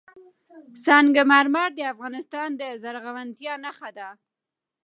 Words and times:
سنگ 0.85 1.15
مرمر 1.31 1.69
د 1.75 1.79
افغانستان 1.93 2.49
د 2.59 2.61
زرغونتیا 2.81 3.53
نښه 3.63 3.89
ده. 3.97 4.09